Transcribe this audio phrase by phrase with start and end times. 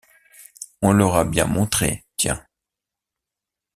[0.81, 2.43] On leur a bien montré, tiens!